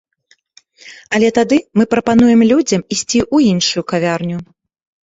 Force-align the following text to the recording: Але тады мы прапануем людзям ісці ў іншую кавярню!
Але 1.17 1.29
тады 1.39 1.57
мы 1.81 1.87
прапануем 1.93 2.41
людзям 2.53 2.81
ісці 2.93 3.19
ў 3.35 3.55
іншую 3.55 3.81
кавярню! 3.95 4.37